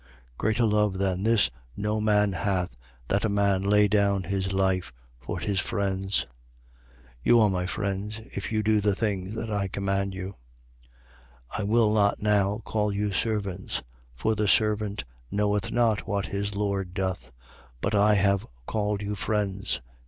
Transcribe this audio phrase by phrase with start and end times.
[0.37, 0.37] 15:13.
[0.39, 2.75] Greater love than this no man hath,
[3.09, 6.25] that a man lay down his life for his friends.
[7.17, 7.17] 15:14.
[7.25, 10.37] You are my friends, if you do the things that I command you.
[11.53, 11.59] 15:15.
[11.59, 13.83] I will not now call you servants:
[14.15, 17.31] for the servant knoweth not what his lord doth.
[17.79, 19.81] But I have called you friends.